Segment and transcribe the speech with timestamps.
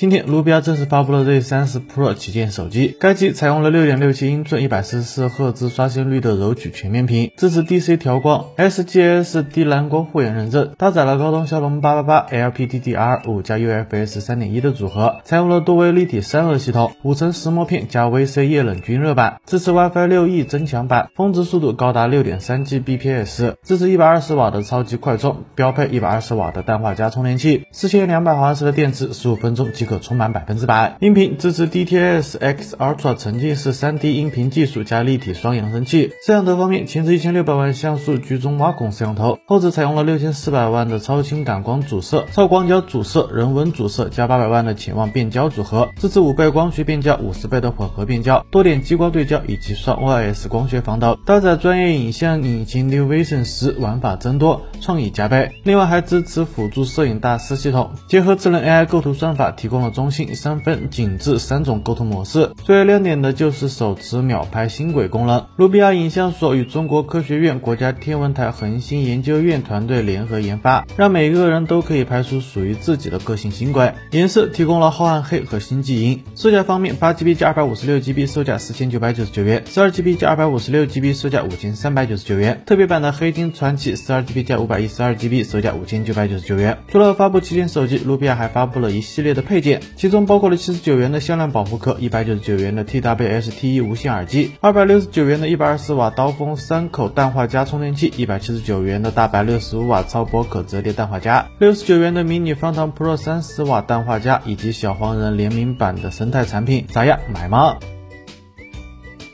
[0.00, 2.96] 今天，努比亚正式发布了 Z 三十 Pro 旗舰手机。
[2.98, 30.00] 该机采用了6.67英寸、144赫兹刷新率的柔曲全面屏，支持 DC 调光、SGS 低蓝光护眼认证，搭载了高通骁龙888 LPDDR5 加 UFS 3.1的组合，采用了多维立体散热系统，五层石墨片加 VC 液冷均热板，支持 WiFi 6E 增强版，峰值速度高达 6.3Gbps，支持120瓦的超级快充，标配120瓦的氮化镓充电器，四千两百毫安时的电池，十五分钟即可。
[30.00, 30.96] 充满百分之百。
[31.00, 36.12] 音频支持 DTS X Ultra 沉浸式 3D 音频技术加立体双扬声器。
[36.26, 51.18] 摄像头方面，前置一千六百万像素居中挖孔摄像头，后置采用了六千四百万的超清感光主摄、超广角主摄、人文主摄加八百万的潜望变焦组合，支持五倍光学变焦、五十倍的混合变焦、多点激光对焦以及双 OIS 光学防抖。
[51.26, 55.50] 搭载专业影像引擎 New Vision 十，玩法增多，创意加倍。
[55.64, 59.79] 另外还支持辅助摄影大师系统，结合智能 AI 构图算法，提供。
[59.80, 65.46] 了中心、三分、景致三种构图模式，最为亮点的就是手持秒拍星轨功能。
[65.56, 73.92] 努比亚影像所与中国科学院、国家天文台恒星研究院团队联合研发，让每个人都可以拍出属于自己的个性星轨。
[74.10, 76.22] 颜色提供了浩瀚黑和星际银。
[76.34, 82.62] 售价方面，八 GB 加二百五十六 GB 售价四千九百九十九元，十二 GB 加二百五十六 GB 售价五千三百九十九元。
[82.66, 86.78] 特别版的黑金传奇十二 GB 加五百一十二 GB 售价五千九百九十九元。
[86.88, 89.80] 除了发布旗舰手机，努比亚还发布了一系列的配件。
[89.96, 107.76] 其中包括了七十九元的限量保护壳，一百九十九元的 TWS T E 无线耳机，二百六十九元的一百二十瓦刀锋三口氮化镓充电器，一百七十九元的大白六十五瓦超薄可折叠氮化镓，六十九元的迷你方糖 Pro 三十瓦氮化镓，以及小黄人联名版的生态产品，咋样，买吗？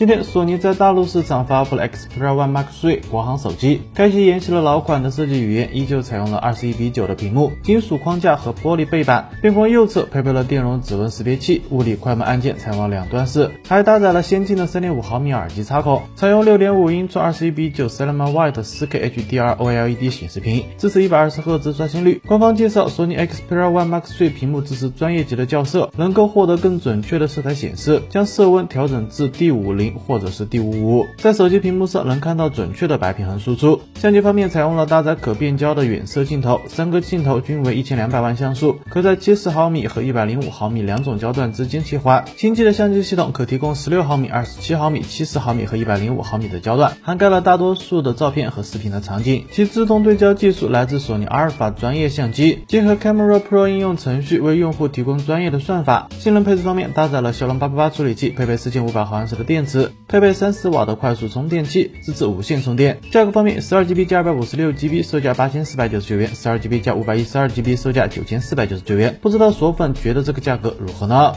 [0.00, 3.82] 今天，索尼在大陆市场发布了 Xperia One Mark III 国行手机。
[3.92, 9.28] 该机沿袭了老款的设计语言，依旧采用了二十一比九的屏幕、金属框架和玻璃背板。
[9.42, 22.22] 边框右侧配备了电容指纹识别器，物理快门按键采用了两段式，还搭载了先进的三点五毫米耳机插口，采用六点五英寸二十一比九 Cinema White 四 K HDR OLED 显示屏，支持一百二十赫兹刷新率。
[22.26, 29.89] 官方介绍，索尼 Xperia One Mark III 屏幕支持专业级的校色，能够获得更准确的色彩显示，将色温调整至 D 五零。
[29.94, 33.80] 或者是第五五，在手机屏幕上能看到准确的白平衡输出。
[33.94, 42.24] 相机方面采用了搭载可变焦的远摄镜头，三个镜头均为一千两百万像素，可在七十毫米和一百零五毫米两种焦段之间切换。
[42.36, 49.44] 新机的相机系统可提供十六毫米、二十七毫米、七十毫米和一百零五毫米的焦段，涵盖了大多数的照片和视频的场景。
[49.52, 56.08] 其自动对焦技术来自索尼阿尔法专业相机，结合 Camera Pro 应用程序为用户提供专业的算法。
[56.18, 59.79] 性能配置方面搭载了骁龙八八八处理器，配备四千五百毫安时的电池。
[60.08, 62.98] 配备三十瓦的快速充电器，支持无线充电。
[63.10, 69.18] 价格方面，十二 GB 加二百五十六 GB 售价八千四百九十九元，十二 GB 加五百一十二 GB 售价九千四百九十九元。
[69.22, 71.32] 不知道索粉觉得这个价格如何呢？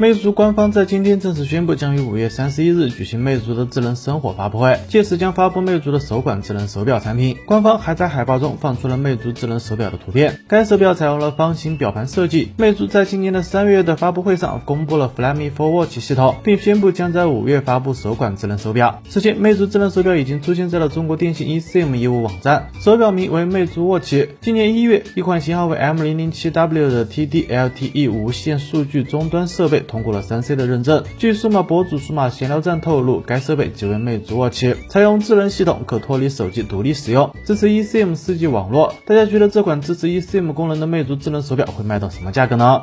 [0.00, 7.36] 魅族官方在今天正式宣布，将于五月三十一日举行魅族的智能生活发布会，届时将发布魅族的首款智能手表产品。
[7.46, 12.52] 官方还在海报中放出了魅族智能手表的图片，该手表采用了方形表盘设计。
[12.58, 19.02] 魅族在今年的三月的发布会上公布了 Flyme for Watch 系统，并宣布将在五月发布首款智能手表。
[19.08, 24.28] 此前，魅族智能手表已经出现在了中国电信 eSIM 业务网站，手表名为魅族 Watch。
[24.40, 29.82] 今年一月，一款型号为 M 零零七 W 的 TD-LTE 无线数据终端设备。
[29.88, 31.02] 通过了三 C 的认证。
[31.16, 38.94] 据数码博主数码闲聊站透露，该设备即为魅族 Watch，采用智能系统，可脱离手机独立使用，支持 eSIM 4G 网络。
[39.04, 42.82] 大家觉得这款支持 eSIM 功能的魅族智能手表会卖到什么价格呢？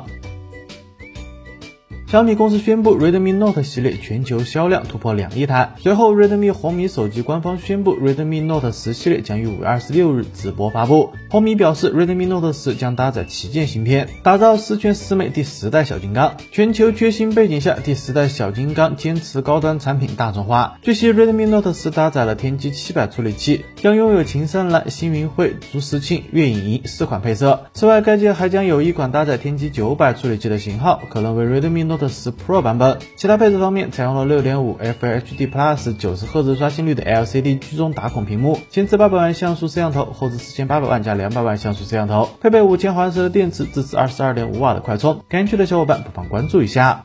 [2.08, 5.74] 小米公司宣布，Redmi Note 系列全球销量突破两亿台。
[5.76, 11.10] 随后，Redmi 红米手机官方宣布，Redmi Note 十系列将于五月二十六日直播发布。
[11.28, 16.36] 红米表示，Redmi Note 十将搭载旗舰芯片，打造十全十美第十代小金刚。
[16.52, 20.78] 全球缺芯背景下，第十代小金刚坚持高端产品大众化。
[20.82, 27.64] 据悉，Redmi Note 十搭载了天玑七百处理器，将拥有秦山蓝、星云灰、竹石青、月影银四款配色。
[27.74, 31.95] 此外，该机还将有一款搭载天玑九百处理器的型号，可能为 Redmi Note。
[31.96, 45.20] Pro 版本，其他配置方面采用了6.5 FHD Plus 90赫兹刷新率的 LCD 居中打孔屏幕，前置800万像素摄像头，后置4800万加200万像素摄像头，配备5000毫安时的电池，支持22.5瓦的快充。
[45.28, 47.04] 感兴趣的小伙伴不妨关注一下。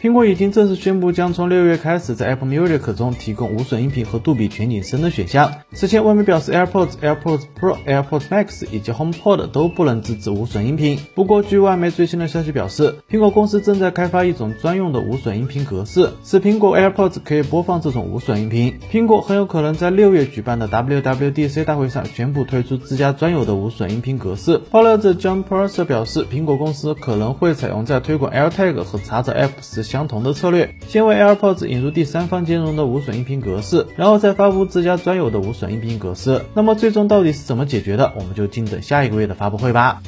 [0.00, 5.52] 苹果已经正式宣布，将从六月开始在 Apple Music 中提供无损音频和杜比全景声的选项。
[5.72, 11.00] 此前外媒表示，AirPods、AirPods Pro、AirPods Max 以及 HomePod 都不能支持无损音频。
[11.16, 18.78] 不过，据外媒最新的消息表示，苹果公司正在开发一种专用的无损音频格式，使苹果 AirPods 可以播放这种无损音频。
[18.92, 24.58] 苹果很有可能在六月举办的 WWDC 大会上宣布推出自家专有的无损音频格式。
[24.70, 36.42] 爆料者 John Prosser 表示，苹果公司可能会采用在推广 AirTag 和查找 App 时相同的策略，先为 AirPods 引入第三方兼容的无损音频格式，然后再发布自家专有的无损音频格式。
[36.52, 40.02] 那么最终到底是怎么解决的，我们就静等下一个月的发布会吧。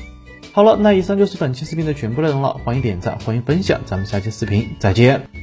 [0.53, 5.40] 好了，那以上就是本期视频的全部内容了，欢迎点赞，欢迎分享，咱们下期视频再见。